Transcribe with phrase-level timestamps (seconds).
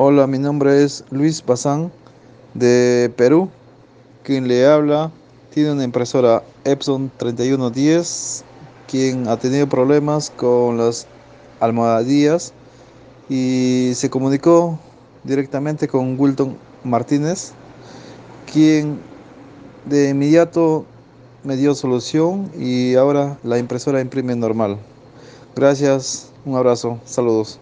[0.00, 1.90] Hola, mi nombre es Luis Bazán
[2.54, 3.48] de Perú.
[4.22, 5.10] Quien le habla
[5.52, 8.44] tiene una impresora Epson 3110,
[8.86, 11.08] quien ha tenido problemas con las
[11.58, 12.52] almohadillas
[13.28, 14.78] y se comunicó
[15.24, 17.50] directamente con Wilton Martínez,
[18.52, 19.00] quien
[19.84, 20.84] de inmediato
[21.42, 24.78] me dio solución y ahora la impresora imprime normal.
[25.56, 27.58] Gracias, un abrazo, saludos.